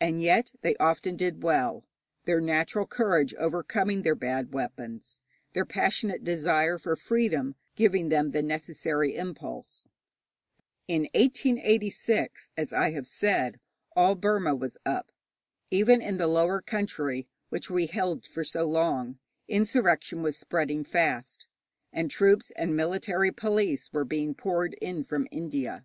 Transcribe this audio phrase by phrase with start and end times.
[0.00, 1.84] And yet they often did well,
[2.24, 5.20] their natural courage overcoming their bad weapons,
[5.52, 9.86] their passionate desire of freedom giving them the necessary impulse.
[10.88, 13.60] In 1886, as I have said,
[13.94, 15.12] all Burma was up.
[15.70, 21.44] Even in the lower country, which we held for so long, insurrection was spreading fast,
[21.92, 25.84] and troops and military police were being poured in from India.